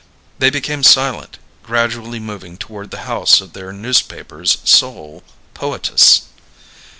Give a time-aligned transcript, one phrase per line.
[0.39, 5.21] They became silent, gradually moving toward the house of their newspaper's sole
[5.53, 6.23] poetess.